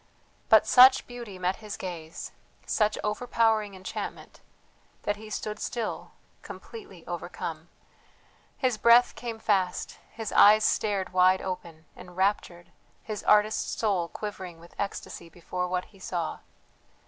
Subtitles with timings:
[0.49, 2.31] But such beauty met his gaze,
[2.65, 4.39] such overpowering enchantment,
[5.03, 7.69] that he stood still completely overcome.
[8.57, 12.71] His breath came fast, his eyes stared wide open, enraptured,
[13.03, 16.39] his artist's soul quivering with ecstasy before what he saw.